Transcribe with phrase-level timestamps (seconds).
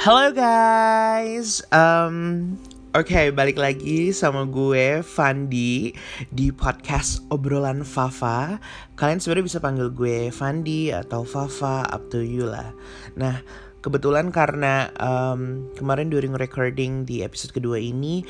[0.00, 2.56] Halo guys, um,
[2.96, 5.92] Oke, balik lagi sama gue Fandi
[6.32, 8.56] di podcast obrolan Fafa.
[8.96, 12.72] Kalian sebenarnya bisa panggil gue Fandi atau Fafa, up to you lah.
[13.12, 13.44] Nah,
[13.84, 18.24] kebetulan karena um, kemarin during recording di episode kedua ini,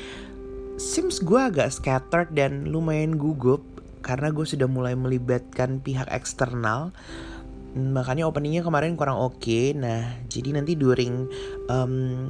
[0.75, 3.63] seems gue agak scattered dan lumayan gugup
[4.03, 6.91] karena gue sudah mulai melibatkan pihak eksternal
[7.75, 9.39] makanya openingnya kemarin kurang oke.
[9.39, 9.71] Okay.
[9.71, 11.27] nah jadi nanti during
[11.71, 12.27] um,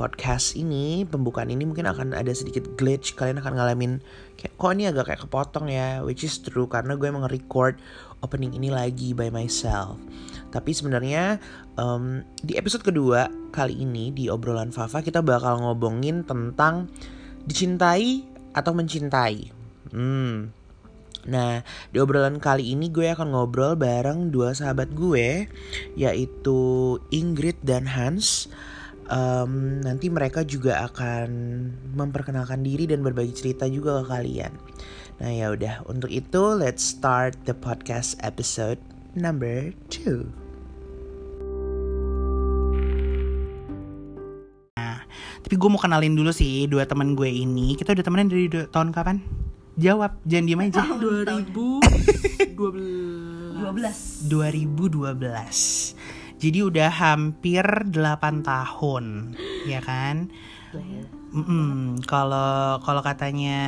[0.00, 3.12] podcast ini pembukaan ini mungkin akan ada sedikit glitch.
[3.12, 3.92] Kalian akan ngalamin
[4.40, 6.00] kayak kok ini agak kayak kepotong ya?
[6.00, 7.76] Which is true karena gue emang record
[8.24, 10.00] opening ini lagi by myself.
[10.48, 11.36] Tapi sebenarnya
[11.76, 16.88] um, di episode kedua kali ini di obrolan Fafa kita bakal ngobongin tentang
[17.44, 18.24] dicintai
[18.56, 19.52] atau mencintai.
[19.92, 20.59] Hmm
[21.28, 21.60] Nah,
[21.92, 25.44] di obrolan kali ini gue akan ngobrol bareng dua sahabat gue,
[25.98, 26.60] yaitu
[27.12, 28.48] Ingrid dan Hans.
[29.10, 31.28] Um, nanti mereka juga akan
[31.98, 34.54] memperkenalkan diri dan berbagi cerita juga ke kalian.
[35.18, 38.78] Nah ya udah, untuk itu let's start the podcast episode
[39.18, 40.30] number two.
[44.78, 45.02] Nah,
[45.42, 47.74] tapi gue mau kenalin dulu sih dua teman gue ini.
[47.74, 49.20] Kita udah temenan dari tahun kapan?
[49.78, 50.82] Jawab, jangan diem aja.
[50.82, 52.56] 2012.
[54.26, 55.94] 2012.
[56.40, 59.36] Jadi udah hampir 8 tahun,
[59.68, 60.32] ya kan?
[61.30, 63.58] Mm kalau kalau katanya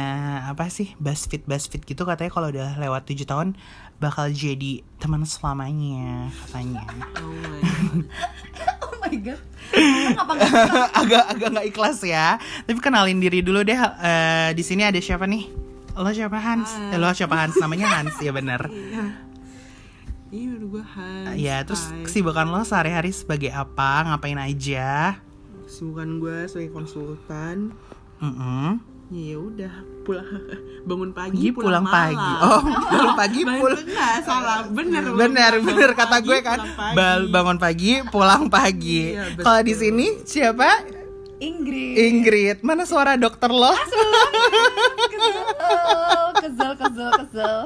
[0.47, 3.59] apa sih Buzzfeed Buzzfeed gitu katanya kalau udah lewat 7 tahun
[3.99, 6.83] bakal jadi teman selamanya katanya.
[8.83, 9.43] Oh my god.
[11.01, 12.39] agak agak nggak ikhlas ya.
[12.67, 13.79] Tapi kenalin diri dulu deh.
[13.79, 15.72] Uh, di sini ada siapa nih?
[15.95, 16.71] Lo siapa Hans?
[16.91, 17.57] Eh, lo siapa Hans?
[17.59, 18.65] Namanya Hans ya bener.
[18.67, 19.05] Iya.
[20.33, 21.35] Iya udah gue Hans.
[21.37, 22.03] Ya terus Hai.
[22.03, 24.01] kesibukan lo sehari-hari sebagai apa?
[24.03, 25.21] Ngapain aja?
[25.63, 27.77] Kesibukan gue sebagai konsultan.
[28.19, 28.69] Mm -mm.
[29.13, 30.25] Ya udah pulang
[30.89, 32.17] bangun pagi Pagi pulang, pagi.
[32.17, 32.41] malam.
[32.49, 33.77] Oh, bangun pagi pulang.
[33.79, 34.59] Enggak, salah.
[34.65, 35.05] Bener.
[35.13, 36.59] Bener, Bangun bener kata pagi, gue kan.
[36.59, 36.97] pulang pagi.
[36.97, 39.01] Bal- bangun pagi, pulang pagi.
[39.13, 39.37] Iya.
[39.37, 40.71] Kalau di sini siapa?
[41.43, 41.99] Inggris.
[41.99, 42.57] Ingrid.
[42.63, 43.75] Mana suara dokter lo?
[46.43, 47.57] kesel, kesel, kesel.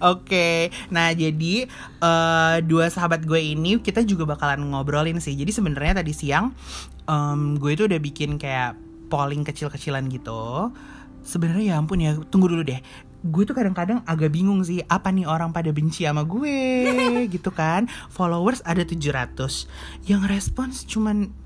[0.00, 1.68] Oke, nah jadi
[2.00, 5.32] eh, dua sahabat gue ini kita juga bakalan ngobrolin sih.
[5.32, 6.52] Jadi sebenarnya tadi siang
[7.08, 8.76] em, gue itu udah bikin kayak
[9.08, 10.72] polling kecil-kecilan gitu.
[11.26, 12.78] Sebenarnya ya ampun ya, tunggu dulu deh.
[13.26, 16.86] Gue tuh kadang-kadang agak bingung sih apa nih orang pada benci sama gue
[17.34, 17.90] gitu kan.
[18.12, 19.66] Followers ada 700.
[20.06, 21.45] Yang respons cuman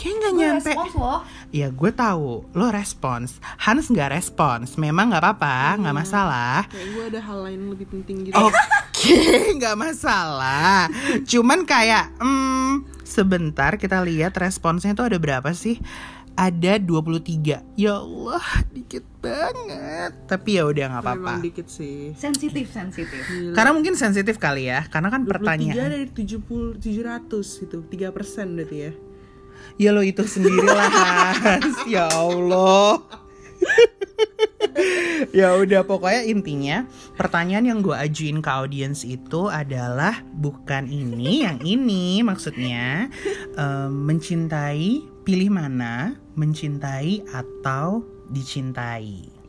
[0.00, 0.70] kayak nggak Gue nyampe.
[0.72, 1.20] respons loh.
[1.50, 3.28] Ya gue tahu lo respons.
[3.58, 4.74] Hans nggak respons.
[4.74, 6.64] Memang nggak apa-apa, nggak masalah.
[6.66, 8.34] Kayak gue ada hal lain lebih penting gitu.
[8.34, 9.20] Oke,
[9.58, 10.88] nggak masalah.
[11.22, 12.72] Cuman kayak, hmm,
[13.02, 15.76] sebentar kita lihat responsnya tuh ada berapa sih?
[16.32, 17.76] Ada 23.
[17.76, 18.40] Ya Allah,
[18.70, 20.14] dikit banget.
[20.24, 21.32] Tapi ya udah nggak apa-apa.
[21.38, 22.14] Dikit sih.
[22.14, 23.20] Sensitif, sensitif.
[23.22, 23.52] Gila.
[23.52, 25.76] Karena mungkin sensitif kali ya, karena kan 23 pertanyaan.
[25.90, 28.92] dari 70 700 itu 3 persen berarti ya
[29.80, 30.92] Ya lo itu sendirilah
[31.40, 31.88] Hans.
[31.88, 33.00] ya Allah.
[35.32, 36.76] ya udah pokoknya intinya
[37.16, 43.08] pertanyaan yang gue ajuin ke audiens itu adalah bukan ini yang ini maksudnya
[43.56, 49.39] em, mencintai pilih mana mencintai atau dicintai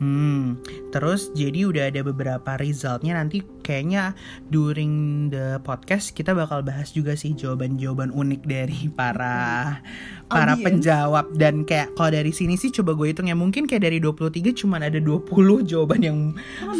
[0.00, 0.56] Hmm,
[0.96, 4.16] terus jadi udah ada beberapa resultnya nanti kayaknya
[4.48, 9.76] during the podcast kita bakal bahas juga sih jawaban-jawaban unik dari para
[10.24, 10.64] para Audience.
[10.64, 11.36] penjawab.
[11.36, 14.88] Dan kayak kalau dari sini sih coba gue hitung ya mungkin kayak dari 23 cuman
[14.88, 16.18] ada 20 jawaban yang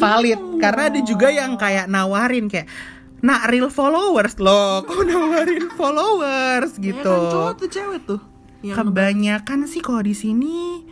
[0.00, 0.41] valid.
[0.56, 2.72] Karena ada juga yang kayak nawarin kayak
[3.21, 6.72] nah real followers loh kok nawarin followers?
[6.80, 7.04] Gitu.
[7.04, 8.21] Ya kan cowok tuh cewek tuh
[8.60, 10.84] yang kebanyakan sih kalau di sini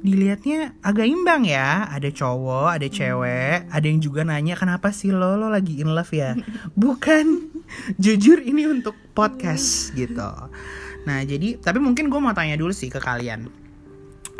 [0.00, 1.88] dilihatnya agak imbang ya.
[1.92, 3.68] Ada cowok ada cewek.
[3.68, 5.36] Ada yang juga nanya kenapa sih lo?
[5.36, 6.36] Lo lagi in love ya?
[6.80, 7.52] Bukan.
[8.02, 10.32] Jujur ini untuk podcast gitu.
[11.06, 13.46] Nah jadi tapi mungkin gue mau tanya dulu sih ke kalian.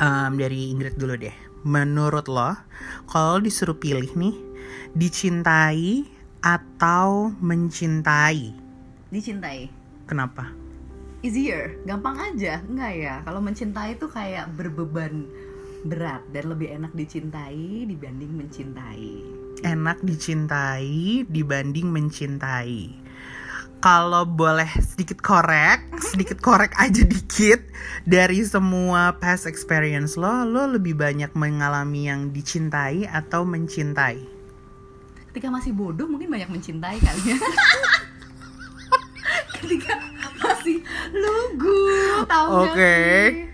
[0.00, 1.36] Em, dari Ingrid dulu deh.
[1.62, 2.56] Menurut lo
[3.06, 4.34] kalau disuruh pilih nih
[4.96, 6.08] dicintai
[6.40, 8.56] atau mencintai?
[9.12, 9.68] Dicintai.
[10.10, 10.50] kenapa?
[11.22, 12.64] Easier, gampang aja.
[12.66, 13.14] Enggak ya?
[13.22, 15.28] Kalau mencintai itu kayak berbeban
[15.84, 19.12] berat dan lebih enak dicintai dibanding mencintai.
[19.60, 22.96] enak dicintai dibanding mencintai.
[23.80, 27.64] Kalau boleh sedikit korek, sedikit korek aja dikit
[28.04, 34.20] dari semua past experience lo, lo lebih banyak mengalami yang dicintai atau mencintai?
[35.32, 37.36] Ketika masih bodoh mungkin banyak mencintai kali ya.
[39.60, 39.96] Ketika
[40.44, 41.80] masih lugu
[42.28, 42.76] tahu Oke.
[42.76, 43.49] sih?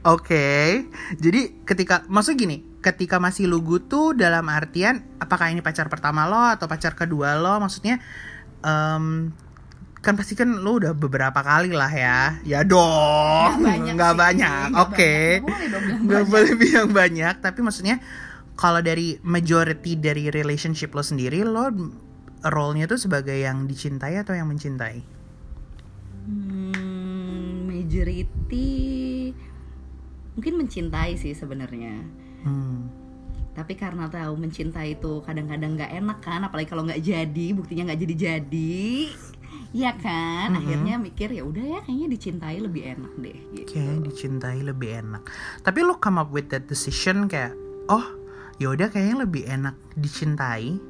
[0.00, 0.88] Oke,
[1.20, 6.40] jadi ketika maksud gini, ketika masih lugu tuh dalam artian apakah ini pacar pertama lo
[6.40, 7.60] atau pacar kedua lo?
[7.60, 8.00] Maksudnya
[8.64, 9.28] em,
[10.00, 15.14] kan pasti kan lo udah beberapa kali lah ya, ya dong, nggak Nggak banyak, oke.
[16.08, 18.00] Nggak boleh bilang banyak, tapi maksudnya
[18.56, 21.68] kalau dari majority dari relationship lo sendiri, lo
[22.42, 24.98] role-nya tuh sebagai yang dicintai atau yang mencintai?
[26.26, 29.01] Hmm, majority
[30.36, 32.02] mungkin mencintai sih sebenarnya.
[32.42, 32.88] Hmm.
[33.52, 38.00] Tapi karena tahu mencintai itu kadang-kadang nggak enak kan, apalagi kalau nggak jadi, buktinya nggak
[38.00, 39.12] jadi jadi,
[39.76, 40.56] ya kan.
[40.56, 43.38] Akhirnya mikir ya udah ya kayaknya dicintai lebih enak deh.
[43.52, 43.68] Gitu.
[43.76, 45.22] Kayak dicintai lebih enak.
[45.60, 47.52] Tapi lo come up with that decision kayak,
[47.92, 48.04] oh
[48.56, 50.80] ya udah kayaknya lebih enak dicintai.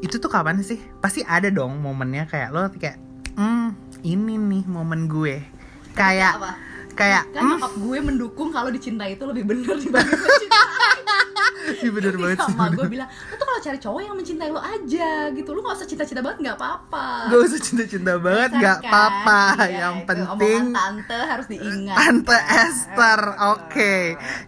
[0.00, 0.80] Itu tuh kapan sih?
[1.04, 2.96] Pasti ada dong momennya kayak lo kayak,
[3.36, 5.44] hmm ini nih momen gue.
[5.92, 6.69] Kayak, Apa?
[7.00, 10.20] Kayak, Kan hmm, nyokap gue mendukung kalau dicintai itu lebih bener dibanding.
[11.78, 12.50] Iya bener banget sih.
[12.50, 15.76] sama gue bilang lu tuh kalau cari cowok yang mencintai lo aja gitu lu gak
[15.78, 18.90] usah cinta-cinta banget nggak apa-apa Gak usah cinta-cinta banget, gak kan?
[18.90, 19.40] apa-apa.
[19.60, 23.20] Iya, Yang itu penting tante harus diingat Tante Esther,
[23.54, 23.94] oke.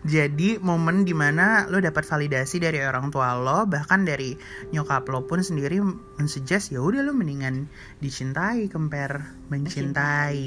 [0.03, 4.35] Jadi momen di mana lo dapat validasi dari orang tua lo, bahkan dari
[4.71, 5.79] nyokap lo pun sendiri
[6.17, 10.41] mensuggest ya udah lo mendingan dicintai compare mencintai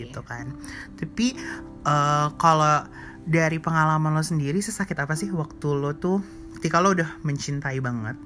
[0.00, 0.52] gitu kan.
[0.96, 1.36] Tapi
[1.84, 2.76] eh, kalau
[3.22, 6.18] dari pengalaman lo sendiri sesakit apa sih waktu lo tuh
[6.58, 8.16] ketika lo udah mencintai banget,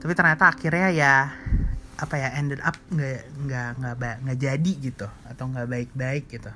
[0.00, 1.14] tapi ternyata akhirnya ya
[1.96, 6.52] apa ya ended up nggak nggak nggak nggak jadi gitu atau nggak baik-baik gitu.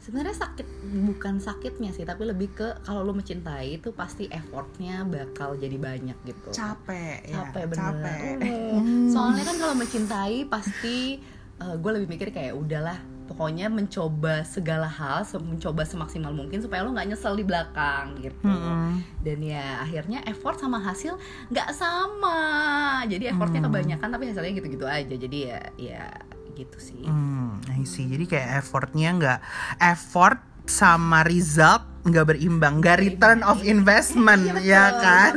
[0.00, 0.66] sebenarnya sakit
[1.04, 6.16] bukan sakitnya sih tapi lebih ke kalau lu mencintai itu pasti effortnya bakal jadi banyak
[6.24, 8.32] gitu capek ya capek bener capek
[8.80, 9.12] Mm.
[9.12, 11.20] soalnya kan kalau mencintai pasti
[11.60, 12.96] gue lebih mikir kayak udahlah
[13.30, 18.42] pokoknya mencoba segala hal mencoba semaksimal mungkin supaya lo nggak nyesel di belakang gitu.
[18.42, 18.98] Mm-mm.
[19.22, 21.14] dan ya akhirnya effort sama hasil
[21.54, 22.38] nggak sama.
[23.06, 25.14] Jadi effortnya kebanyakan tapi hasilnya gitu-gitu aja.
[25.14, 26.04] Jadi ya ya
[26.58, 27.06] gitu sih.
[27.06, 28.10] Hmm, I see.
[28.10, 29.38] Jadi kayak effortnya nggak
[29.78, 34.72] effort sama result nggak berimbang, nggak return of investment, Iya, betul.
[34.72, 35.34] ya kan?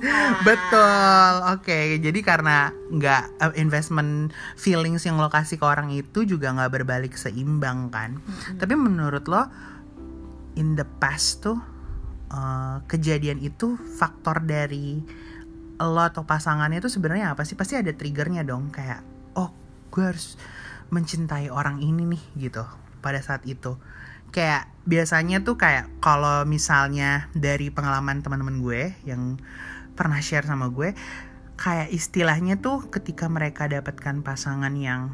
[0.48, 1.32] Betul.
[1.54, 6.82] Oke, jadi karena nggak uh, investment feelings yang lo kasih ke orang itu juga nggak
[6.82, 8.18] berbalik seimbang kan?
[8.58, 9.46] Tapi menurut lo
[10.58, 11.62] in the past tuh
[12.34, 14.98] uh, kejadian itu faktor dari
[15.78, 17.54] lo atau pasangannya itu sebenarnya apa sih?
[17.54, 19.06] Pasti ada triggernya dong kayak
[19.38, 19.54] oh
[19.94, 20.34] gue harus
[20.90, 22.66] mencintai orang ini nih gitu
[22.98, 23.78] pada saat itu.
[24.30, 29.36] Kayak biasanya tuh kayak kalau misalnya dari pengalaman teman-teman gue yang
[29.94, 30.96] pernah share sama gue
[31.60, 35.12] kayak istilahnya tuh ketika mereka dapatkan pasangan yang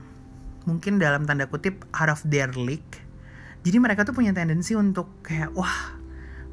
[0.62, 3.06] mungkin dalam tanda kutip out of their league
[3.66, 5.98] jadi mereka tuh punya tendensi untuk kayak wah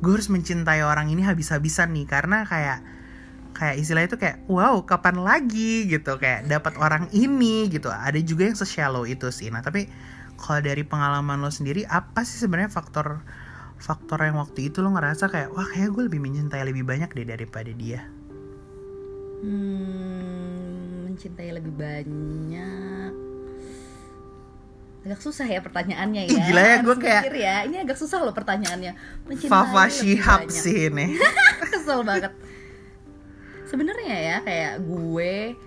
[0.01, 2.09] gue harus mencintai orang ini habis-habisan nih.
[2.09, 2.81] Karena kayak
[3.53, 5.85] kayak istilahnya tuh kayak wow kapan lagi?
[5.85, 7.93] Gitu kayak dapat orang ini gitu.
[7.93, 9.53] Ada juga yang se-shallow itu sih.
[9.53, 9.85] Nah tapi
[10.43, 13.23] kalau dari pengalaman lo sendiri apa sih sebenarnya faktor
[13.77, 17.23] faktor yang waktu itu lo ngerasa kayak wah kayak gue lebih mencintai lebih banyak deh
[17.25, 18.03] daripada dia
[19.43, 23.11] Hmm, mencintai lebih banyak.
[25.03, 26.47] Agak susah ya pertanyaannya ya.
[26.47, 27.55] Gila ya, gua kayak- ya.
[27.67, 28.95] Ini agak susah loh pertanyaannya.
[29.27, 31.19] Mencintai Fafa Shihab sih ini
[31.59, 32.31] Kesel banget.
[33.67, 35.59] Sebenarnya ya kayak gue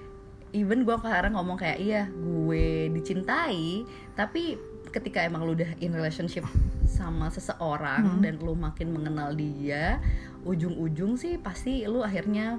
[0.57, 3.85] even gue sekarang ngomong kayak iya gue dicintai
[4.17, 4.57] tapi
[4.89, 6.49] ketika emang lu udah in relationship
[6.89, 10.01] sama seseorang dan lu makin mengenal dia
[10.49, 12.57] ujung-ujung sih pasti lu akhirnya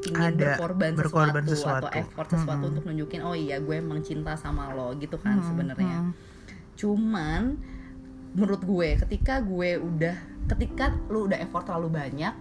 [0.00, 2.00] ingin Ada, berkorban, berkorban sesuatu, atau sesuatu.
[2.00, 6.12] effort sesuatu untuk nunjukin oh iya gue emang cinta sama lo gitu kan sebenarnya hmm.
[6.80, 7.60] cuman
[8.32, 10.16] menurut gue ketika gue udah
[10.56, 12.32] ketika lu udah effort terlalu banyak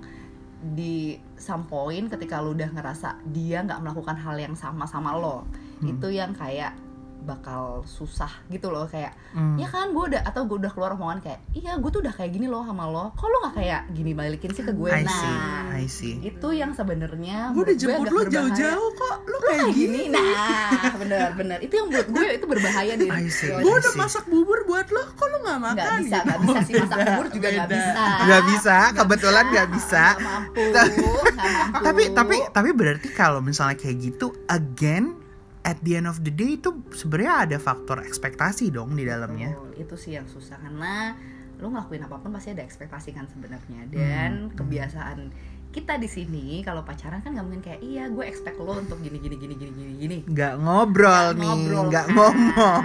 [0.59, 5.47] di some point ketika lu udah ngerasa dia nggak melakukan hal yang sama sama lo.
[5.79, 6.75] Itu yang kayak
[7.21, 9.53] bakal susah gitu loh kayak Hmm.
[9.55, 12.33] ya kan gue udah atau gue udah keluar omongan kayak iya gue tuh udah kayak
[12.33, 15.13] gini loh sama lo kok lo nggak kayak gini balikin sih ke gue I nah
[15.13, 15.37] see,
[15.69, 16.15] I see.
[16.19, 20.97] itu yang sebenarnya gue udah jemput lo jauh-jauh kok lo kayak kayak gini gini nah
[20.97, 22.93] bener bener itu yang menurut gue itu berbahaya
[23.29, 23.53] see.
[23.53, 26.41] gue udah masak bubur buat lo kok lo nggak makan nggak bisa gitu?
[26.41, 27.77] bisa sih masak bubur juga nggak Beda.
[27.77, 30.03] bisa Nggak bisa, kebetulan nggak bisa.
[30.09, 35.13] nggak mampu nggak mampu tapi tapi tapi berarti kalau misalnya kayak gitu again
[35.61, 39.53] at the end of the day itu sebenarnya ada faktor ekspektasi dong di dalamnya.
[39.53, 40.55] Betul, itu sih yang susah.
[40.55, 41.13] Karena
[41.59, 43.83] lu ngelakuin apa pun pasti ada ekspektasi kan sebenarnya.
[43.87, 45.29] Dan kebiasaan
[45.69, 49.19] kita di sini kalau pacaran kan nggak mungkin kayak iya gue expect lo untuk gini
[49.19, 50.17] gini gini gini gini gini.
[50.25, 52.15] Nggak ngobrol Nggak nih ngobrol nggak kan.
[52.15, 52.83] ngomong.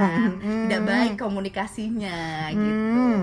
[0.66, 0.88] Tidak Hmm.
[0.88, 2.18] baik komunikasinya
[2.50, 2.90] gitu.
[2.92, 3.22] Hmm.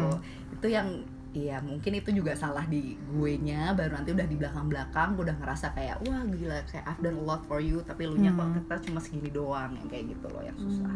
[0.52, 0.88] itu yang
[1.32, 5.32] Iya mungkin itu juga salah di gue nya baru nanti udah di belakang belakang gue
[5.32, 8.36] udah ngerasa kayak wah gila kayak I've done a lot for you tapi lu nya
[8.36, 8.56] kok Hmm.
[8.60, 10.92] kita cuma segini doang yang kayak gitu loh yang susah.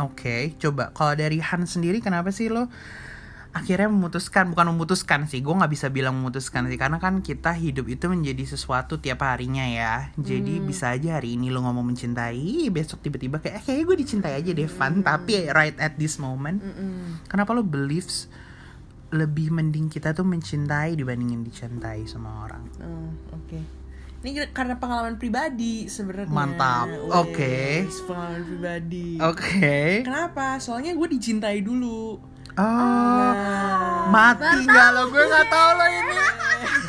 [0.00, 0.90] Oke, coba.
[0.90, 2.72] Kalau dari Han sendiri kenapa sih lo
[3.54, 7.86] akhirnya memutuskan bukan memutuskan sih, gue nggak bisa bilang memutuskan sih karena kan kita hidup
[7.86, 10.10] itu menjadi sesuatu tiap harinya ya.
[10.18, 14.34] Jadi bisa aja hari ini lo ngomong mencintai, besok tiba-tiba kayak eh, kayaknya gue dicintai
[14.34, 16.58] aja deh Van, tapi right at this moment,
[17.28, 18.26] kenapa lo believes
[19.14, 22.62] lebih mending kita tuh mencintai dibandingin dicintai sama orang?
[22.82, 23.58] Oh, oke.
[24.24, 26.32] Ini karena pengalaman pribadi sebenarnya.
[26.32, 26.88] Mantap.
[27.12, 27.84] Oke.
[28.08, 29.20] Pengalaman pribadi.
[29.22, 30.02] Oke.
[30.02, 30.58] Kenapa?
[30.58, 32.18] Soalnya gue dicintai dulu.
[32.54, 33.30] Oh,
[34.14, 35.10] mati nggak lo?
[35.10, 36.14] Gue nggak tahu lo ini.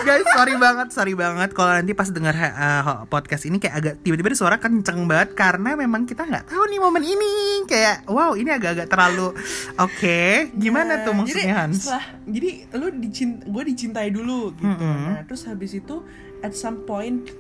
[0.06, 4.36] Guys, sorry banget, sorry banget kalau nanti pas dengar uh, podcast ini kayak agak tiba-tiba
[4.38, 7.34] suara kenceng banget karena memang kita nggak tahu nih momen ini.
[7.66, 9.34] Kayak wow, ini agak-agak terlalu
[9.82, 11.78] Oke, gimana tuh Nah, maksudnya jadi, Hans?
[11.84, 14.68] Setelah, jadi lu dicint, gue dicintai dulu gitu.
[14.68, 14.98] Mm-mm.
[15.16, 16.06] Nah, terus habis itu
[16.46, 17.32] at some point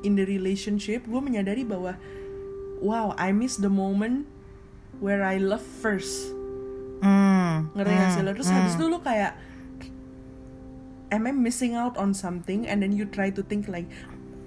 [0.00, 1.96] in the relationship gue menyadari bahwa
[2.80, 4.24] wow, I miss the moment
[4.98, 6.32] where I love first.
[7.00, 8.32] Hmm, Ngerti gak sih hmm, lo?
[8.36, 9.32] Terus habis itu lu kayak
[11.10, 13.86] am I missing out on something and then you try to think like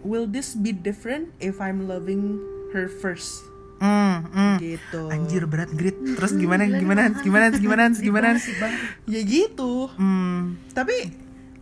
[0.04, 2.40] will this be different if I'm loving
[2.72, 3.44] her first?
[3.80, 4.56] hmm, hmm.
[4.60, 5.02] Gitu.
[5.12, 5.96] Anjir berat grit.
[6.16, 8.48] Terus gimana gimana gimana gimana gimana Hans?
[9.04, 9.92] Ya gitu.
[10.00, 11.12] Hmm, Tapi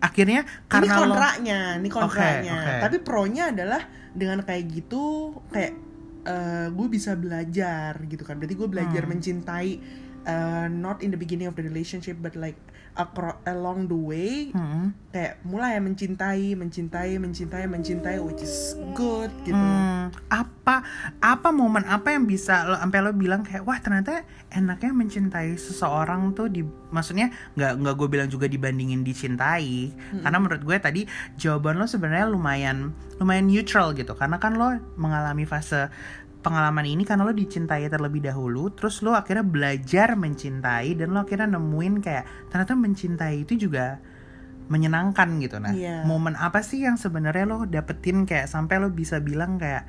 [0.01, 2.53] akhirnya ini karena lo kontraknya, ini kontraknya.
[2.53, 2.81] Oke, oke.
[2.86, 3.81] Tapi pronya adalah
[4.13, 5.74] dengan kayak gitu kayak
[6.22, 8.38] eh, gue bisa belajar gitu kan.
[8.38, 9.12] Berarti gue belajar Hmm.
[9.17, 9.72] mencintai
[10.23, 12.57] eh, not in the beginning of the relationship but like
[12.91, 14.91] acro- along the way Hmm.
[15.09, 19.55] kayak mulai mencintai, mencintai, mencintai, mencintai which is good gitu.
[19.55, 20.83] Hmm, apa
[21.19, 26.31] apa momen apa yang bisa lo sampai lo bilang kayak wah ternyata enaknya mencintai seseorang
[26.31, 31.01] tuh di maksudnya nggak nggak gue bilang juga dibandingin dicintai karena menurut gue tadi
[31.35, 35.87] jawaban lo sebenarnya lumayan lumayan neutral gitu karena kan lo mengalami fase
[36.41, 41.53] pengalaman ini karena lo dicintai terlebih dahulu terus lo akhirnya belajar mencintai dan lo akhirnya
[41.53, 44.01] nemuin kayak ternyata mencintai itu juga
[44.67, 46.01] menyenangkan gitu nah Iya.
[46.03, 49.86] momen apa sih yang sebenarnya lo dapetin kayak sampai lo bisa bilang kayak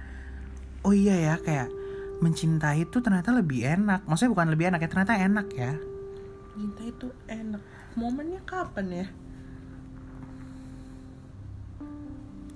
[0.85, 1.73] oh iya ya kayak
[2.21, 5.73] mencintai itu ternyata lebih enak maksudnya bukan lebih enak ya ternyata enak ya
[6.53, 7.65] Cinta itu enak.
[7.97, 9.07] Momennya kapan ya?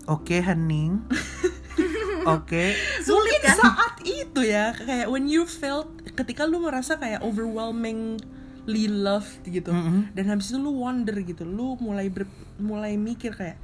[0.06, 1.02] oke hening
[2.36, 2.64] oke.
[3.06, 9.70] Mungkin saat itu ya kayak when you felt ketika lu merasa kayak overwhelmingly loved gitu.
[9.70, 10.10] Mm-mm.
[10.16, 12.24] dan habis itu lu wonder gitu lu mulai ber,
[12.56, 13.60] mulai mikir kayak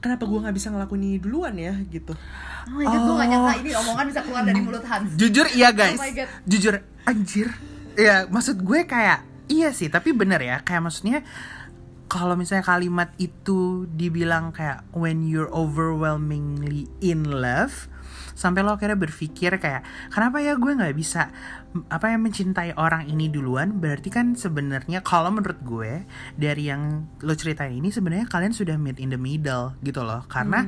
[0.00, 2.14] kenapa gua nggak bisa ngelakuin ini duluan ya gitu.
[2.66, 5.14] Oh my god, gue gak nyangka ini omongan bisa keluar dari mulut Hans.
[5.14, 5.98] Jujur iya guys.
[5.98, 6.28] Oh my God.
[6.50, 6.74] jujur
[7.06, 7.48] anjir.
[7.94, 10.56] Ya maksud gue kayak iya sih tapi bener ya.
[10.66, 11.22] Kayak maksudnya
[12.06, 17.90] kalau misalnya kalimat itu dibilang kayak when you're overwhelmingly in love
[18.36, 19.82] sampai lo akhirnya berpikir kayak
[20.12, 21.32] kenapa ya gue nggak bisa
[21.88, 23.80] apa yang mencintai orang ini duluan?
[23.80, 26.04] Berarti kan sebenarnya kalau menurut gue
[26.36, 30.24] dari yang lo ceritain ini sebenarnya kalian sudah meet in the middle gitu loh.
[30.28, 30.64] Karena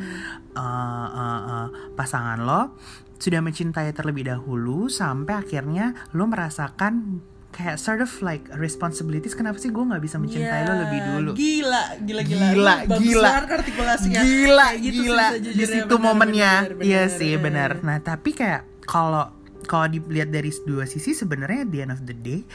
[0.56, 2.76] uh, uh, uh, pasangan lo
[3.20, 7.20] sudah mencintai terlebih dahulu sampai akhirnya lo merasakan
[7.58, 11.30] kayak sort of like responsibilities kenapa sih gue nggak bisa mencintai lo Ya, lebih dulu?
[11.34, 13.28] gila gila gila Gila, bagus gila.
[13.50, 15.26] artikulasinya gila Kayak gitu gila.
[15.26, 15.66] di sejujurnya.
[15.74, 16.52] situ Benar, momennya.
[16.70, 17.70] benar, iya sih benar.
[17.80, 19.34] nah tapi kayak kalau
[19.66, 22.46] kalau dilihat dari dua sisi sebenarnya at the end of the day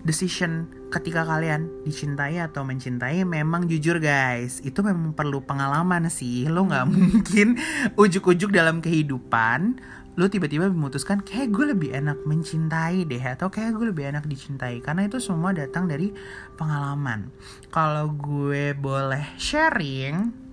[0.00, 6.46] decision ketika kalian dicintai atau mencintai memang jujur guys itu memang perlu pengalaman sih.
[6.46, 7.58] Lo nggak mungkin
[7.96, 9.80] ujuk-ujuk dalam kehidupan
[10.18, 14.82] lo tiba-tiba memutuskan kayak gue lebih enak mencintai deh atau kayak gue lebih enak dicintai.
[14.82, 16.10] Karena itu semua datang dari
[16.58, 17.30] pengalaman.
[17.70, 20.48] Kalau gue boleh sharing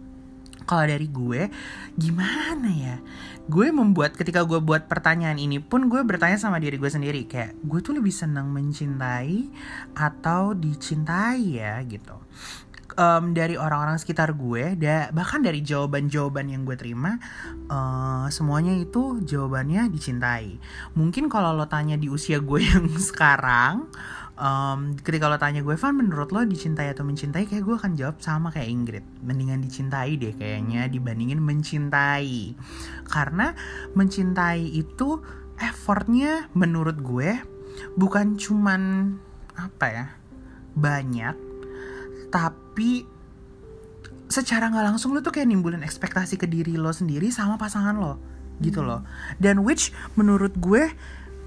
[0.66, 1.50] kalau dari gue
[1.94, 2.98] gimana ya?
[3.46, 7.62] Gue membuat ketika gue buat pertanyaan ini pun gue bertanya sama diri gue sendiri kayak
[7.62, 9.50] gue tuh lebih senang mencintai
[9.94, 11.78] atau dicintai ya?
[11.86, 12.18] Gitu
[12.96, 17.20] Em, dari orang-orang sekitar gue da, bahkan dari jawaban-jawaban yang gue terima
[17.68, 20.56] eh, semuanya itu jawabannya dicintai.
[20.96, 23.92] Mungkin kalau lo tanya di usia gue yang sekarang
[24.40, 27.44] em, ketika lo tanya gue Van menurut lo dicintai atau mencintai?
[27.52, 29.06] Kayak gue akan jawab sama kayak Ingrid.
[29.28, 32.56] Mendingan dicintai deh kayaknya dibandingin mencintai.
[33.12, 33.52] Karena
[33.92, 35.20] mencintai itu
[35.60, 37.44] effortnya menurut gue
[38.00, 39.12] bukan cuman
[39.60, 40.06] apa ya
[40.80, 41.55] banyak
[42.36, 43.08] tapi
[44.28, 48.20] secara nggak langsung lo tuh kayak nimbulin ekspektasi ke diri lo sendiri sama pasangan lo
[48.60, 49.08] gitu loh.
[49.40, 50.92] Dan which menurut gue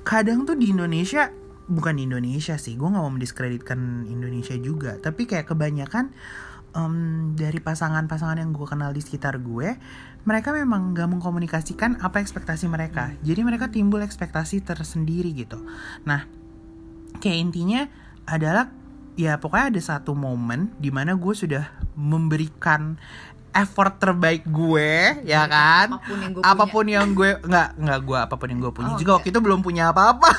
[0.08, 1.28] kadang tuh di Indonesia
[1.68, 6.16] bukan di Indonesia sih gue nggak mau mendiskreditkan Indonesia juga tapi kayak kebanyakan
[6.72, 6.94] em,
[7.36, 9.76] dari pasangan-pasangan yang gue kenal di sekitar gue
[10.24, 13.12] mereka memang nggak mengkomunikasikan apa ekspektasi mereka.
[13.20, 15.60] Jadi mereka timbul ekspektasi tersendiri gitu.
[16.08, 16.24] Nah
[17.20, 17.84] kayak intinya
[18.24, 18.72] adalah
[19.18, 21.66] ya pokoknya ada satu momen di mana gue sudah
[21.98, 22.94] memberikan
[23.50, 25.98] effort terbaik gue ya kan?
[25.98, 28.72] Apa pun yang gue apa pun yang gue nggak nggak gue apa pun yang gue
[28.72, 28.94] punya.
[28.94, 29.16] Oh, juga oke.
[29.18, 30.30] waktu itu belum punya apa-apa.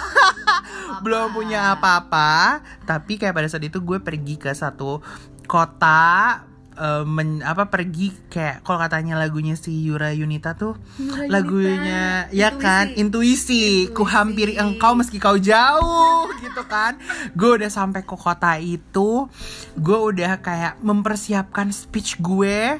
[1.00, 2.59] Belum punya apa-apa.
[2.83, 5.00] Tapi kayak pada saat itu gue pergi ke satu
[5.48, 6.43] kota
[6.79, 12.33] eh, men- apa pergi kayak kalau katanya lagunya si Yura Yunita tuh Yura lagunya Yunita,
[12.33, 16.95] ya kan intuisi, ku hampiri engkau meski kau jauh gitu kan.
[17.36, 19.27] Gue udah sampai ke kota itu
[19.75, 22.79] gue udah kayak mempersiapkan speech gue.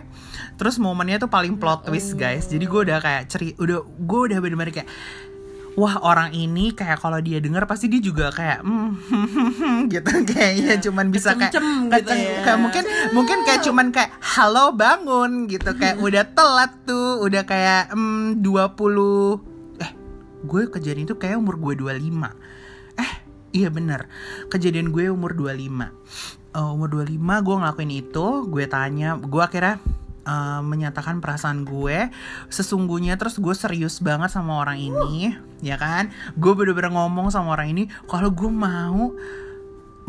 [0.56, 2.48] Terus momennya tuh paling plot twist guys.
[2.48, 4.90] Jadi gue udah kayak ceri udah gue udah bener-bener kayak
[5.80, 10.12] wah orang ini kayak kalau dia denger pasti dia juga kayak mm, gitu.
[10.36, 12.44] Kayaknya cuman bisa kayak gitu ya.
[12.44, 12.84] kayak mungkin
[13.16, 15.72] mungkin kayak cuman kayak halo bangun gitu.
[15.80, 19.92] Kayak udah telat tuh udah kayak mm, 20 eh
[20.44, 23.12] gue kejadian itu kayak umur gue 25 eh
[23.56, 24.12] iya bener
[24.52, 29.78] kejadian gue umur 25 Eh, umur 25 gue ngelakuin itu gue tanya gue akhirnya
[30.30, 32.14] eh, menyatakan perasaan gue
[32.54, 35.34] sesungguhnya terus gue serius banget sama orang ini
[35.66, 36.14] ya kan?
[36.38, 39.10] Gue bener-bener ngomong sama orang ini kalau gue mau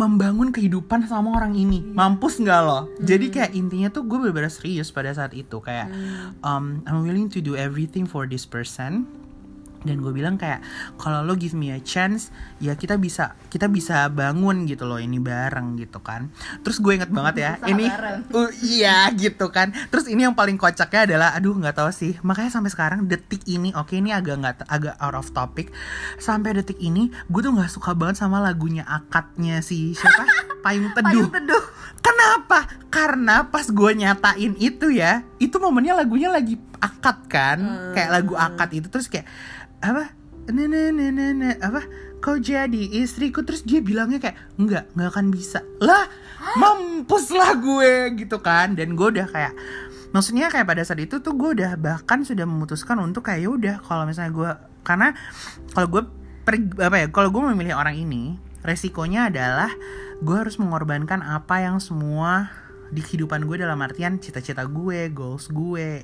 [0.00, 1.84] membangun kehidupan sama orang ini.
[1.84, 2.88] Mampus nggak lo?
[3.04, 5.92] Jadi kayak intinya tuh gue bener-bener serius pada saat itu kayak
[6.40, 9.19] um, I'm willing to do everything for this person
[9.84, 10.60] dan gue bilang kayak
[11.00, 12.28] kalau lo give me a chance
[12.60, 16.28] ya kita bisa kita bisa bangun gitu loh ini bareng gitu kan.
[16.60, 18.18] Terus gue inget banget ya Usaha ini bareng.
[18.36, 19.72] uh, iya gitu kan.
[19.88, 22.12] Terus ini yang paling kocaknya adalah aduh nggak tahu sih.
[22.20, 25.72] Makanya sampai sekarang detik ini oke ini agak nggak agak out of topic.
[26.20, 30.28] Sampai detik ini gue tuh nggak suka banget sama lagunya akadnya si siapa
[30.60, 31.64] payung teduh Payung Teduh.
[32.00, 32.64] Kenapa?
[32.88, 37.58] Karena pas gue nyatain itu ya, itu momennya lagunya lagi akad kan,
[37.92, 39.28] kayak lagu akad itu terus kayak
[39.84, 40.16] apa?
[40.48, 41.84] Nah, nah, nah, apa?
[42.20, 45.60] Kau jadi istriku terus dia bilangnya kayak enggak, enggak akan bisa.
[45.80, 46.08] Lah,
[46.56, 48.72] mampus lah gue gitu kan.
[48.76, 49.52] Dan gue udah kayak
[50.10, 53.76] maksudnya kayak pada saat itu tuh gue udah bahkan sudah memutuskan untuk kayak ya udah
[53.84, 54.50] kalau misalnya gue
[54.82, 55.08] karena
[55.70, 56.02] kalau gue
[56.42, 58.34] per- apa ya kalau gue memilih orang ini
[58.66, 59.70] resikonya adalah
[60.20, 62.52] gue harus mengorbankan apa yang semua
[62.90, 66.02] di kehidupan gue dalam artian cita-cita gue, goals gue,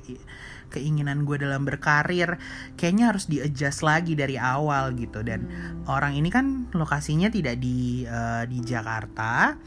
[0.71, 2.39] keinginan gue dalam berkarir
[2.79, 5.21] kayaknya harus di-adjust lagi dari awal gitu.
[5.21, 5.51] Dan
[5.85, 9.59] orang ini kan lokasinya tidak di eh, di Jakarta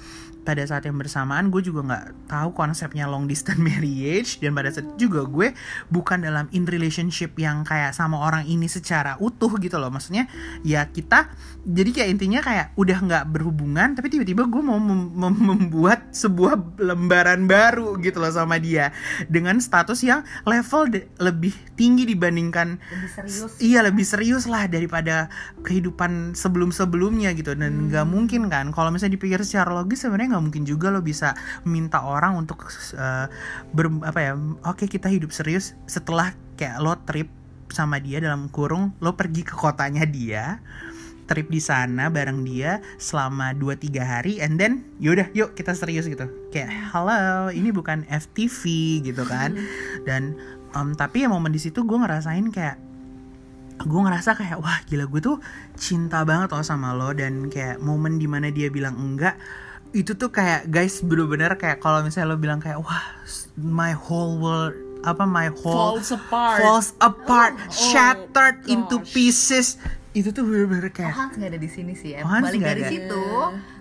[0.51, 4.99] pada saat yang bersamaan gue juga nggak tahu konsepnya long distance marriage dan pada saat
[4.99, 5.55] juga gue
[5.95, 9.95] bukan dalam in relationship yang kayak sama orang ini secara utuh gitu loh.
[9.95, 10.27] Maksudnya
[10.67, 11.31] ya kita
[11.63, 16.83] jadi kayak intinya kayak udah nggak berhubungan tapi tiba-tiba gue mau mem- mem- membuat sebuah
[16.83, 18.91] lembaran baru gitu loh sama dia
[19.31, 20.91] dengan status yang level
[21.23, 23.53] lebih tinggi dibandingkan Lebih serius.
[23.63, 25.31] Iya lebih serius lah daripada
[25.63, 27.55] kehidupan sebelum-sebelumnya gitu.
[27.55, 31.37] Dan nggak mungkin kan kalau misalnya dipikir secara logis sebenarnya nggak mungkin juga lo bisa
[31.63, 33.27] minta orang untuk eh,
[33.71, 34.33] ber apa ya
[34.65, 35.77] oke kita hidup serius.
[35.85, 37.29] Setelah kayak lo trip
[37.71, 40.59] sama dia dalam kurung lo pergi ke kotanya dia
[41.31, 46.27] trip di sana bareng dia selama 2-3 hari and then yaudah yuk kita serius gitu.
[46.51, 48.67] Kayak halo ini bukan FTV
[49.07, 49.55] gitu kan.
[50.03, 50.35] Dan
[50.75, 52.83] em, tapi ya momen di situ gue ngerasain kayak
[53.81, 55.39] gue ngerasa kayak wah gila gue tuh
[55.79, 57.15] cinta banget loh sama lo.
[57.15, 59.39] Dan kayak momen di mana dia bilang enggak
[59.91, 63.03] itu tuh kayak guys bener-bener kayak kalau misalnya lo bilang kayak wah
[63.57, 66.59] my whole world apa my whole Falls apart.
[66.61, 69.11] falls apart Oh, shattered into gosh.
[69.11, 69.67] pieces
[70.13, 72.23] itu tuh bener-bener Oh, kayak Hans nggak ada di sini sih ya.
[72.23, 72.91] Oh, Hans Balik dari ada.
[72.91, 73.23] situ,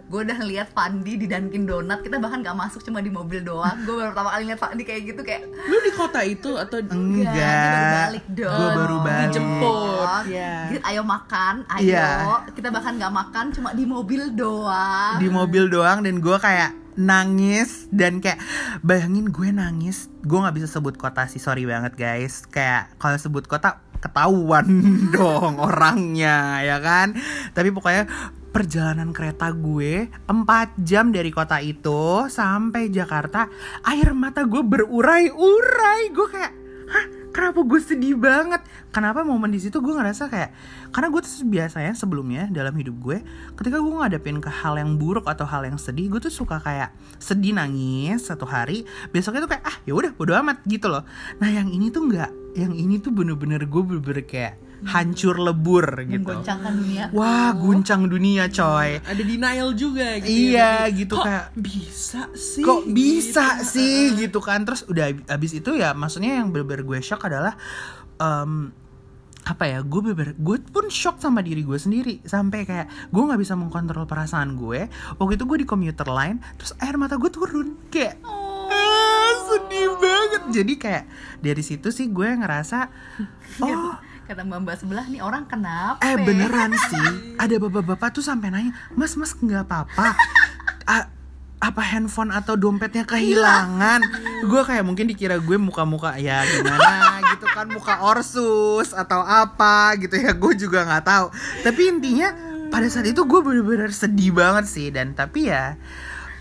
[0.09, 2.01] gue udah lihat Fandi di Dunkin Donat.
[2.01, 3.77] Kita bahkan nggak masuk, cuma di mobil doang.
[3.85, 7.29] Gue baru pertama kali lihat Fandi kayak gitu kayak Lu di kota itu atau enggak
[7.29, 8.57] dia baru balik dong.
[8.57, 10.07] gue baru balik Dijemput.
[10.09, 10.53] Oh, ya.
[10.73, 11.85] gitu, ayo makan, ayo.
[11.93, 12.09] Iya.
[12.57, 15.21] Kita bahkan nggak makan, cuma di mobil doang.
[15.21, 18.41] di mobil doang dan gue kayak nangis dan kayak
[18.83, 23.47] bayangin gue nangis gue nggak bisa sebut kota sih sorry banget guys kayak kalau sebut
[23.47, 24.67] kota ketahuan
[25.15, 27.15] dong orangnya ya kan
[27.55, 28.07] tapi pokoknya
[28.49, 30.33] perjalanan kereta gue 4
[30.81, 33.45] jam dari kota itu sampai Jakarta
[33.85, 36.01] air mata gue berurai-urai.
[36.09, 36.53] Gue kayak
[36.89, 38.65] hah kenapa gue sedih banget?
[38.89, 40.49] Kenapa momen di situ gue ngerasa kayak
[40.89, 43.17] karena gue tuh biasanya sebelumnya dalam hidup gue
[43.53, 46.89] ketika gue ngadepin ke hal yang buruk atau hal yang sedih gue tuh suka kayak
[47.21, 48.81] sedih nangis satu hari
[49.13, 51.05] besoknya tuh kayak ah ya udah bodo amat gitu loh.
[51.37, 56.39] Nah yang ini tuh nggak yang ini tuh bener-bener gue bener-bener kayak hancur lebur gitu.
[56.39, 57.11] Dunia.
[57.11, 58.99] Wah guncang dunia coy.
[58.99, 60.95] Ada denial juga gitu Iya, ya.
[60.95, 63.67] gitu Kok kayak, bisa sih kok bisa gitu.
[63.67, 64.63] sih gitu kan.
[64.63, 67.59] Terus udah ab- abis itu ya maksudnya yang bener-bener gue shock adalah
[68.15, 68.71] em,
[69.39, 72.21] apa ya gue bener gue pun shock sama diri gue sendiri.
[72.21, 74.87] Sampai kayak gue nggak bisa mengkontrol perasaan gue.
[75.15, 77.75] Waktu itu gue di komuter line terus air mata gue turun.
[77.89, 80.41] Kayak ah, sedih banget.
[80.53, 81.03] Jadi kayak
[81.39, 82.89] dari situ sih gue ngerasa
[83.59, 83.93] oh
[84.29, 87.33] kata mbak mbak sebelah nih orang kenapa Eh beneran sih.
[87.41, 90.13] Ada bapak-bapak tuh sampai nanya Mas mas nggak apa-apa?
[91.59, 93.99] Apa handphone atau dompetnya kehilangan?
[94.45, 97.19] Gue kayak mungkin dikira gue muka-muka Ya gimana?
[97.35, 101.25] Gitu kan Muka Orsus atau apa gitu ya Gue juga nggak tahu.
[101.65, 102.29] Tapi intinya
[102.69, 104.87] pada saat itu gue bener-bener sedih banget sih.
[104.93, 105.73] Dan tapi ya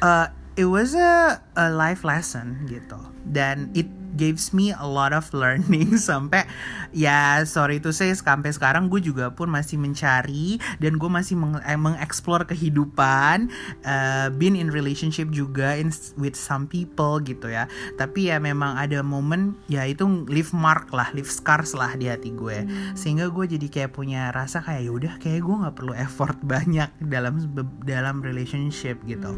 [0.05, 3.01] uh, It was a, a life lesson gitu.
[3.25, 5.95] Dan it gives me a lot of learning.
[6.11, 6.51] Sampai
[6.91, 11.61] ya sorry to say sampai sekarang gue juga pun masih mencari dan gue masih meng
[11.63, 13.53] eh, mengeksplor kehidupan
[13.87, 17.71] uh, been in relationship juga in, with some people gitu ya.
[17.95, 22.35] Tapi ya memang ada momen ya itu leave mark lah leave scars lah di hati
[22.35, 22.67] gue.
[22.99, 27.39] Sehingga gue jadi kayak punya rasa kayak yaudah kayak gue nggak perlu effort banyak dalam
[27.87, 29.31] dalam relationship gitu.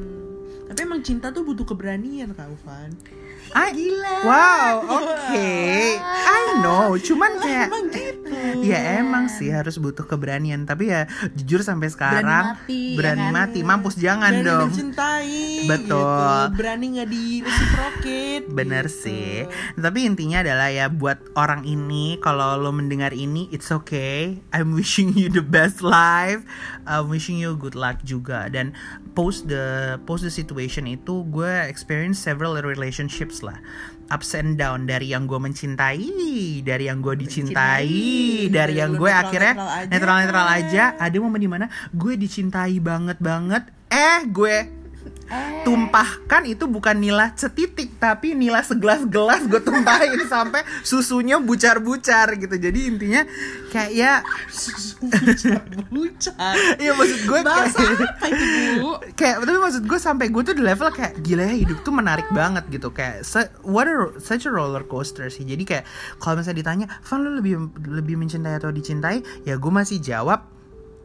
[0.71, 2.95] Tapi emang cinta tuh butuh keberanian kak Ufan
[3.51, 3.71] I,
[4.21, 5.49] Wow, oke.
[6.05, 11.65] I know, cuman kayak emang gitu Ya emang sih harus butuh keberanian Tapi ya jujur
[11.65, 13.35] sampai sekarang mati, Berani ya kan?
[13.35, 16.05] mati Mampus jangan berani dong mencintai Betul.
[16.05, 16.57] gitu.
[16.57, 19.01] berani nggak di reciprocate Bener gitu.
[19.03, 19.33] sih
[19.75, 25.17] Tapi intinya adalah ya Buat orang ini Kalau lo mendengar ini It's okay I'm wishing
[25.17, 26.45] you the best life
[26.85, 28.77] I'm wishing you good luck juga Dan
[29.13, 33.59] post the Post the situation itu Gue experience several relationships lah.
[34.11, 34.89] Ups and down.
[34.89, 36.11] Dari yang gue mencintai
[36.67, 39.91] Dari yang gue dicintai Dari yang gue akhirnya aja.
[39.91, 40.83] Netral-netral aja.
[40.99, 44.80] Ada momen di mana Gue dicintai banget-banget Eh gue
[45.63, 52.57] tumpahkan itu bukan nila setitik tapi nila segelas-gelas gue tumpahin sampai susunya bucar-bucar gitu.
[52.59, 53.23] Jadi intinya
[53.71, 54.13] kayak ya
[55.93, 56.35] bucar
[56.83, 58.45] iya maksud gue kayak apa itu
[58.83, 58.93] bu?
[59.21, 62.27] Kayak tapi maksud gue sampai gue tuh di level kayak gila ya hidup tuh menarik
[62.35, 62.91] banget gitu.
[62.91, 63.23] Kayak
[63.63, 65.47] what a, such a roller coaster sih.
[65.47, 65.85] Jadi kayak
[66.19, 67.55] kalau misalnya ditanya Van lu lebih
[67.87, 69.23] lebih mencintai atau dicintai?
[69.47, 70.60] Ya gue masih jawab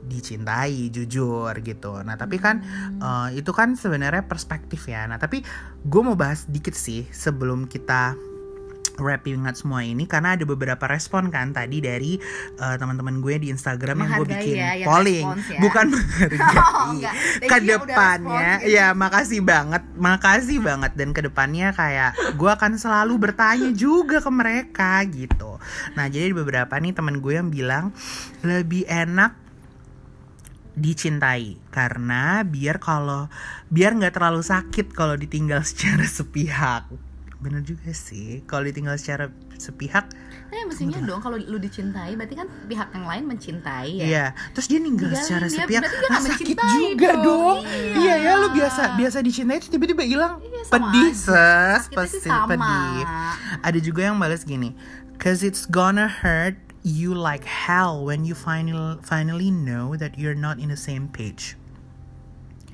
[0.06, 2.02] dicintai jujur gitu.
[2.06, 2.62] Nah tapi kan
[3.02, 5.10] eh, itu kan sebenarnya perspektif ya.
[5.10, 5.42] Nah tapi
[5.86, 8.16] gue mau bahas dikit sih sebelum kita
[9.00, 12.16] wrapping up semua ini karena ada beberapa respon kan tadi dari
[12.60, 15.28] eh, teman-teman gue di Instagram yang gue Menghargai bikin ya yang polling.
[15.36, 15.60] ya.
[15.60, 17.14] bukan menghargai Oh, enggak.
[17.44, 20.92] Ke depannya ya makasih banget makasih banget.
[20.96, 25.60] Dan ke depannya kayak gue akan selalu bertanya juga ke mereka gitu.
[26.00, 27.92] Nah jadi beberapa nih teman gue yang bilang
[28.46, 29.45] lebih enak
[30.76, 33.32] dicintai karena biar kalau
[33.72, 36.88] biar nggak terlalu sakit kalau ditinggal secara sepihak
[37.40, 40.12] bener juga sih kalau ditinggal secara sepihak
[40.56, 44.06] Eh mestinya dong kalau lu dicintai berarti kan pihak yang lain mencintai ya.
[44.08, 45.84] Iya, terus dia ninggal Tinggalin secara dia, sepihak.
[45.84, 47.24] dia Ah, nggak sakit juga dong.
[47.26, 47.58] dong.
[47.66, 47.96] Iya.
[48.00, 50.40] Iya ya, lu biasa biasa dicintai terus tiba-tiba hilang.
[50.40, 53.04] Iya, pedih, ses, pasti pedih.
[53.68, 54.78] Ada juga yang balas gini,
[55.20, 56.56] cause it's gonna hurt
[56.86, 61.58] you like hell when you finally finally know that you're not in the same page.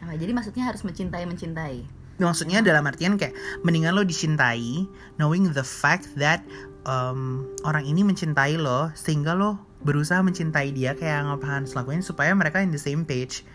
[0.04, 1.88] Ah, jadi maksudnya harus mencintai mencintai.
[2.19, 4.84] Maksudnya dalam artian kayak mendingan lo dicintai,
[5.15, 6.43] knowing the fact that
[6.84, 12.04] um, orang ini mencintai lo, sehingga lo berusaha mencintai dia kayak yang apa harus lakuin
[12.04, 13.47] supaya mereka in the same page.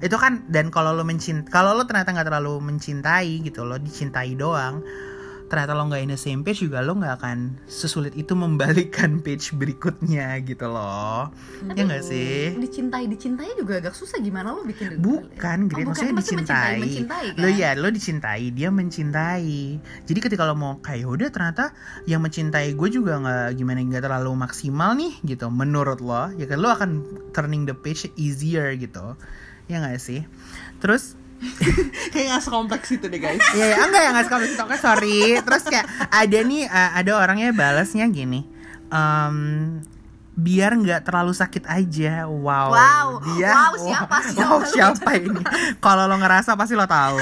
[0.00, 4.34] Itu kan dan kalau lo mencint, kalau lo ternyata nggak terlalu mencintai gitu, lo dicintai
[4.34, 4.82] doang,
[5.48, 9.52] ternyata lo nggak in the same page juga lo nggak akan sesulit itu membalikkan page
[9.52, 11.32] berikutnya gitu loh.
[11.66, 12.52] ya nggak sih?
[12.54, 16.78] Dicintai dicintai juga agak susah gimana lo bikin Bukan, Grit, Oh, maksudnya dicintai.
[16.78, 17.40] mencintai, kan?
[17.40, 19.56] Lo ya, lo dicintai, dia mencintai.
[20.04, 21.72] Jadi ketika lo mau kayak udah ternyata
[22.04, 25.48] yang mencintai gue juga nggak gimana nggak terlalu maksimal nih gitu.
[25.48, 26.90] Menurut lo, ya kan lo akan
[27.32, 29.16] turning the page easier gitu.
[29.64, 30.24] Ya nggak sih?
[30.78, 31.16] Terus
[32.12, 35.20] kayak nggak sekompleks itu deh guys Iya, ya, enggak ya nggak suka TikToknya sorry.
[35.38, 38.42] Terus kayak ada nih uh, ada orangnya balasnya gini.
[38.88, 39.36] em,
[40.34, 42.26] biar nggak terlalu sakit aja.
[42.26, 42.70] Wow.
[42.70, 43.08] Wow.
[43.34, 43.50] Dia.
[43.52, 44.38] Wow, siapa sih?
[44.38, 45.42] Wow, siapa ini?
[45.78, 47.18] Kalau lo ngerasa pasti lo tahu.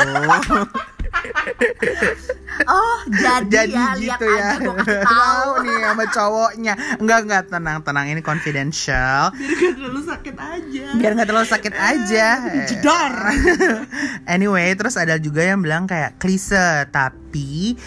[2.66, 4.48] Oh, jadi, jadi ya, lihat gitu ya.
[4.56, 5.50] aja tahu.
[5.60, 6.74] nih sama cowoknya.
[6.96, 7.42] Enggak enggak.
[7.52, 8.06] Tenang tenang.
[8.08, 9.28] Ini confidential.
[9.36, 10.86] Biar gak terlalu sakit aja.
[10.96, 12.26] Biar nggak terlalu sakit aja.
[12.64, 13.14] Jedar.
[14.34, 17.78] Anyway terus ada juga yang bilang kayak klise tapi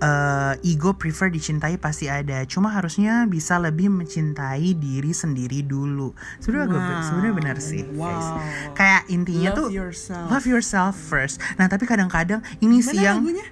[0.00, 2.42] eh, ego prefer dicintai pasti ada.
[2.44, 6.10] Cuma harusnya bisa lebih mencintai diri sendiri dulu.
[6.38, 8.26] Sebenarnya agak be- sebenarnya benar sih guys.
[8.26, 8.40] Wow.
[8.72, 10.26] kayak intinya Love tuh yourself.
[10.26, 11.36] love yourself first.
[11.54, 13.46] Nah tapi kadang-kadang ini Mana yang lagunya?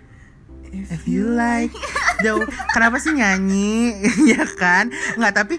[0.68, 1.72] If you like.
[2.20, 2.44] Jauh.
[2.72, 3.96] Kenapa sih nyanyi?
[4.32, 4.92] Ya kan?
[5.16, 5.56] Nggak tapi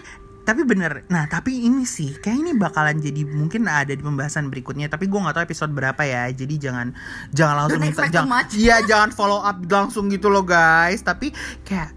[0.50, 4.90] tapi bener Nah tapi ini sih Kayak ini bakalan jadi Mungkin ada di pembahasan berikutnya
[4.90, 6.90] Tapi gue gak tahu episode berapa ya Jadi jangan
[7.30, 8.44] Jangan langsung minta jangan.
[8.58, 11.30] Iya jangan follow up langsung gitu loh guys Tapi
[11.62, 11.94] kayak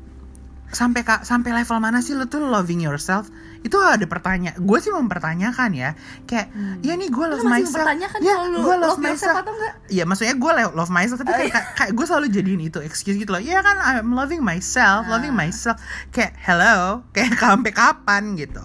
[0.73, 3.29] sampai kak sampai level mana sih lo tuh loving yourself
[3.63, 5.95] itu ada pertanyaan gue sih mempertanyakan ya.
[6.27, 6.51] Kayak
[6.83, 7.87] ya nih gue love myself.
[8.19, 9.73] ya gue love love myself atau enggak?
[9.87, 13.31] Iya maksudnya gue love myself tapi kayak, kayak, kayak gue selalu jadiin itu excuse gitu
[13.31, 13.39] loh.
[13.39, 15.79] Iya kan I'm loving myself, loving myself.
[16.11, 18.35] Kayak hello, kayak sampai kapan?
[18.35, 18.63] gitu.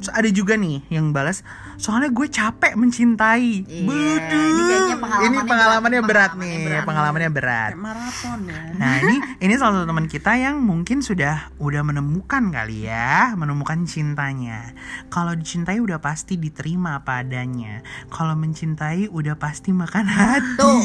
[0.00, 1.46] Terus ada juga nih yang balas
[1.80, 3.64] soalnya gue capek mencintai.
[3.64, 4.44] Iya, Buduh.
[4.44, 6.84] ini kayaknya pengalamannya Ini pengalamannya berat, berat, nih, berat.
[6.84, 7.70] pengalamannya berat.
[7.72, 12.52] kayak maraton ya Nah ini ini salah satu teman kita yang mungkin sudah udah menemukan
[12.52, 14.76] kali ya menemukan cintanya.
[15.08, 17.80] Kalau dicintai udah pasti diterima apa adanya.
[18.12, 20.60] Kalau mencintai udah pasti makan hati.
[20.60, 20.84] Tuh.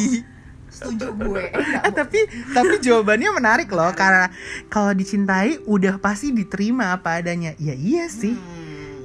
[0.71, 1.43] Setuju gue.
[1.55, 2.19] Eh, tapi
[2.51, 4.31] tapi jawabannya menarik loh karena
[4.67, 7.51] kalau dicintai udah pasti diterima apa adanya.
[7.59, 8.35] Ya iya sih.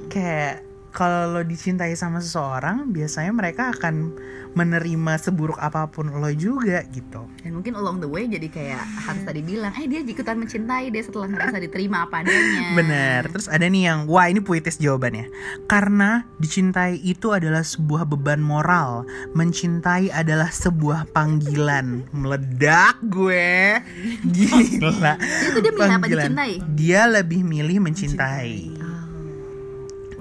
[0.07, 4.11] Kayak kalau lo dicintai sama seseorang biasanya mereka akan
[4.51, 7.23] menerima seburuk apa pun lo juga gitu.
[7.39, 10.99] Dan mungkin along the way jadi kayak harus tadi bilang, eh dia ikutan mencintai deh
[10.99, 12.61] setelah ngerasa diterima apa adanya.
[12.79, 13.21] Bener.
[13.31, 15.31] Terus ada nih yang wah ini puitis jawabannya.
[15.71, 22.11] Karena dicintai itu adalah sebuah beban moral, mencintai adalah sebuah panggilan.
[22.11, 23.79] Meledak gue.
[24.35, 25.15] Gila.
[25.47, 26.53] Itu dia milih apa dicintai?
[26.75, 28.71] Dia lebih milih mencintai.
[28.75, 28.80] udah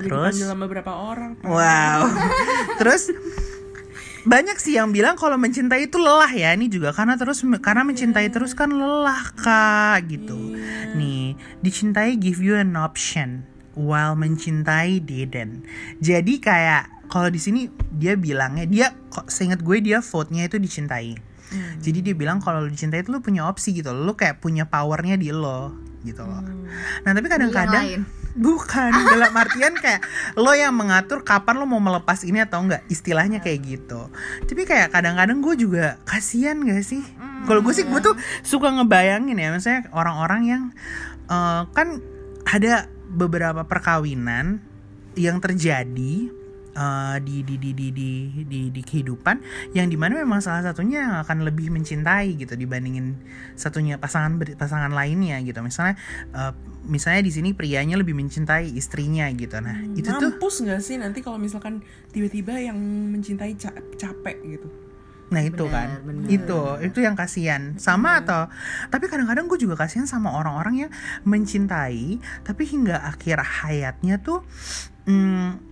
[0.01, 0.35] Terus?
[0.35, 1.45] dipanggil sama berapa orang Pak?
[1.47, 2.01] Wow.
[2.81, 3.03] Terus?
[4.21, 6.53] Banyak sih yang bilang kalau mencintai itu lelah ya.
[6.53, 10.61] Ini juga karena terus karena mencintai terus kan lelah kak gitu.
[10.93, 15.65] Nih dicintai give you an option while mencintai didn't.
[16.05, 21.17] Jadi kayak kalau di sini dia bilangnya dia kok seingat gue dia vote-nya itu dicintai.
[21.83, 23.91] Jadi dia bilang kalau lu dicintai itu lu punya opsi gitu.
[23.91, 26.45] Lu kayak punya powernya di lo gitu loh.
[27.03, 28.05] Nah tapi kadang-kadang.
[28.39, 30.07] Bukan dalam artian kayak
[30.39, 34.07] lo yang mengatur kapan lo mau melepas ini atau enggak istilahnya kayak gitu.
[34.47, 37.03] Tapi kayak kadang-kadang gue juga kasihan gak sih?
[37.47, 38.15] Kalau gue sih gue tuh
[38.47, 40.63] suka ngebayangin ya, misalnya orang-orang yang
[41.27, 41.99] eh, kan
[42.47, 44.63] ada beberapa perkawinan
[45.19, 46.40] yang terjadi
[46.75, 48.11] eh, di, di di di di
[48.47, 49.37] di di kehidupan
[49.75, 53.19] yang di mana memang salah satunya yang akan lebih mencintai gitu dibandingin
[53.59, 55.61] satunya pasangan pasangan lainnya gitu.
[55.63, 55.99] Misalnya
[56.35, 56.53] eh,
[56.87, 59.59] misalnya di sini prianya lebih mencintai istrinya gitu.
[59.61, 62.79] Nah itu tuh mampus nggak sih nanti kalau misalkan tiba-tiba yang
[63.13, 64.69] mencintai ca- capek gitu?
[65.31, 66.27] Nah itu Benar, kan, benar.
[66.27, 67.79] itu itu yang kasihan.
[67.79, 68.51] Sama atau,
[68.91, 70.91] tapi kadang-kadang gue juga kasihan sama orang-orang yang
[71.23, 74.43] mencintai, tapi hingga akhir hayatnya tuh,
[75.07, 75.70] hmm,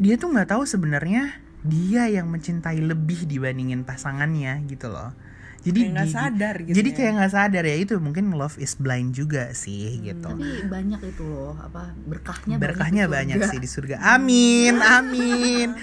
[0.00, 5.12] dia tuh nggak tahu sebenarnya dia yang mencintai lebih dibandingin pasangannya gitu loh.
[5.60, 6.96] Jadi Kayak nggak di- sadar gitu Jadi ya.
[6.96, 10.24] kayak nggak sadar ya itu mungkin love is blind juga sih gitu.
[10.24, 14.00] Tapi banyak itu loh, apa berkahnya Berkahnya banyak, banyak sih di surga.
[14.14, 15.76] Amin, amin.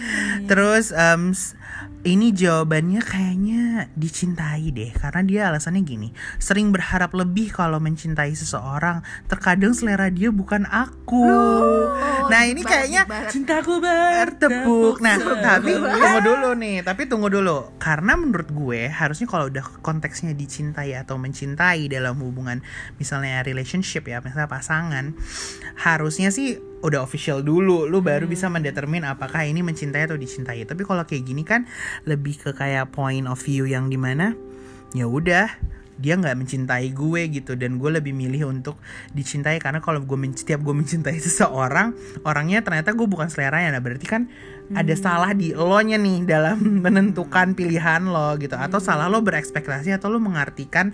[0.44, 1.54] Terus em, s-
[2.00, 3.64] ini jawabannya kayaknya
[3.94, 6.10] dicintai deh karena dia alasannya gini.
[6.38, 11.28] Sering berharap lebih kalau mencintai seseorang, terkadang selera dia bukan aku.
[12.28, 13.30] nah, ini kayaknya barat.
[13.30, 14.98] cintaku bertepuk.
[15.00, 17.76] Nah, tapi tunggu dulu nih, tapi tunggu dulu.
[17.78, 22.64] Karena menurut gue harusnya kalau udah konteksnya dicintai atau mencintai dalam hubungan
[22.98, 25.14] misalnya relationship ya, misalnya pasangan,
[25.80, 30.64] harusnya sih udah official dulu, lu baru bisa mendetermin apakah ini mencintai atau dicintai.
[30.66, 31.66] Tapi kalau kayak gini kan
[32.06, 34.34] lebih ke kayak point of view yang di mana
[34.96, 35.50] ya udah
[35.98, 38.78] dia nggak mencintai gue gitu dan gue lebih milih untuk
[39.18, 43.78] dicintai karena kalau gue men- setiap gue mencintai seseorang orangnya ternyata gue bukan seleranya.
[43.78, 44.30] Nah berarti kan
[44.72, 49.96] ada salah di lo nya nih dalam menentukan pilihan lo gitu atau salah lo berekspektasi
[49.96, 50.94] atau lo mengartikan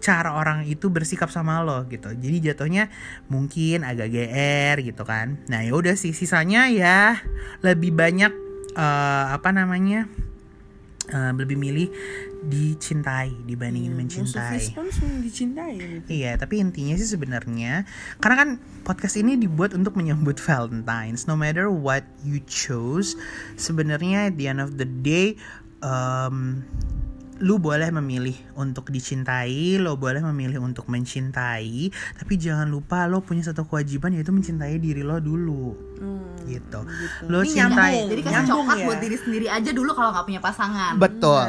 [0.00, 2.10] cara orang itu bersikap sama lo gitu.
[2.10, 2.88] Jadi jatuhnya
[3.28, 5.38] mungkin agak gr gitu kan.
[5.46, 7.20] Nah ya udah sih sisanya ya
[7.60, 8.32] lebih banyak
[8.74, 10.08] eh, apa namanya
[11.12, 11.88] eh, lebih milih
[12.40, 14.60] dicintai dibandingin of mencintai.
[15.20, 16.08] dicintai gitu.
[16.08, 17.84] Iya, tapi intinya sih sebenarnya
[18.22, 18.48] karena kan
[18.86, 21.28] podcast ini dibuat untuk menyambut Valentine's.
[21.28, 23.18] No matter what you chose,
[23.60, 25.36] sebenarnya at the end of the day
[25.84, 26.64] um,
[27.40, 33.40] lu boleh memilih untuk dicintai, lo boleh memilih untuk mencintai, tapi jangan lupa lo punya
[33.42, 35.88] satu kewajiban yaitu mencintai diri lo dulu.
[36.42, 36.80] gitu.
[37.28, 37.92] Lo Ini cintai.
[37.92, 38.08] nyambung.
[38.08, 38.86] Jadi kasih Nyambung coklat ya?
[38.88, 40.92] buat diri sendiri aja dulu kalau nggak punya pasangan.
[40.96, 41.44] Betul.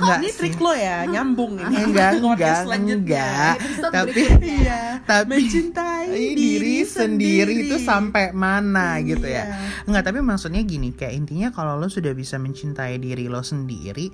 [0.00, 0.38] Enggak Ini sih.
[0.40, 1.76] trik lo ya, nyambung ini.
[1.84, 3.52] Enggak, enggak, enggak.
[3.92, 4.22] Tapi.
[4.40, 9.56] Iya, tapi mencintai diri sendiri itu sampai mana gitu ya Iya.
[9.86, 14.10] Enggak tapi maksudnya gini kayak intinya kalau lo sudah bisa mencintai diri lo sendiri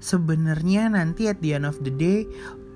[0.00, 2.24] sebenarnya nanti at the end of the day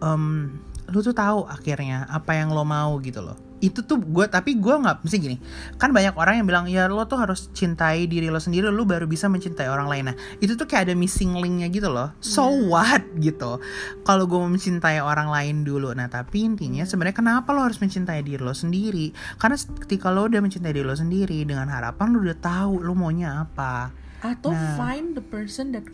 [0.00, 0.60] em,
[0.92, 3.34] lo tuh tahu akhirnya apa yang lo mau gitu loh.
[3.64, 5.40] Itu tuh gue tapi gue nggak mesti gini
[5.80, 9.08] kan banyak orang yang bilang ya lo tuh harus cintai diri lo sendiri lo baru
[9.08, 10.12] bisa mencintai orang lain.
[10.12, 12.12] Nah itu tuh kayak ada missing linknya gitu loh.
[12.20, 13.64] So what gitu.
[14.04, 15.96] Kalau gue mencintai orang lain dulu.
[15.96, 19.16] Nah tapi intinya sebenarnya kenapa lo harus mencintai diri lo sendiri?
[19.40, 23.48] Karena ketika lo udah mencintai diri lo sendiri dengan harapan lo udah tahu lo maunya
[23.48, 23.88] apa.
[24.20, 24.76] Atau Nah.
[24.76, 25.88] find the person that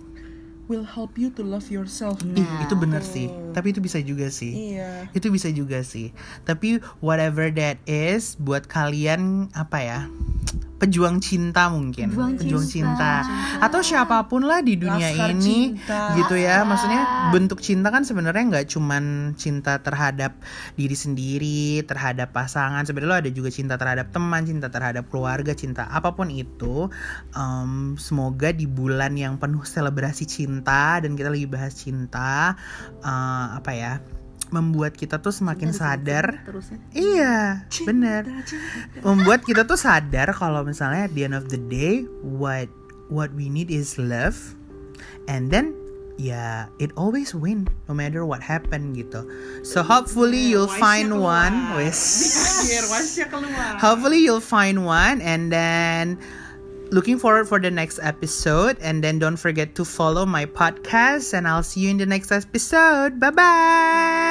[0.70, 2.22] will help you to love yourself.
[2.22, 5.10] Ih, itu bener sih tapi itu bisa juga sih Iya.
[5.10, 6.14] itu bisa juga sih
[6.46, 10.00] tapi whatever that is buat kalian apa ya
[10.80, 13.20] pejuang cinta mungkin Pejuang cinta.
[13.60, 16.16] atau siapa pun lah di dunia Laskar ini cinta.
[16.16, 20.40] gitu ya maksudnya bentuk cinta kan sebenarnya nggak cuman cinta terhadap
[20.74, 25.84] diri sendiri terhadap pasangan sebenarnya lo ada juga cinta terhadap teman cinta terhadap keluarga cinta
[25.86, 26.88] apa pun itu
[27.30, 32.56] Em, semoga di bulan yang penuh selebrasi cinta dan kita lagi bahas cinta
[33.02, 33.92] eh, apa ya
[34.50, 36.78] membuat kita tuh semakin sadar Terusnya.
[36.94, 38.26] Iya, bener.
[39.02, 42.70] Membuat kita tuh sadar kalau misalnya at the end of the day, what
[43.10, 44.38] what we need is love,
[45.26, 45.74] and then
[46.20, 49.24] ya it always win no matter what happen gitu.
[49.64, 51.74] So hopefully you'll find one.
[51.80, 51.98] Wes.
[53.80, 56.20] Hopefully you'll find one, and then
[56.92, 58.76] looking forward for the next episode.
[58.84, 62.30] And then don't forget to follow my podcast, and I'll see you in the next
[62.30, 63.18] episode.
[63.18, 64.29] Bye bye.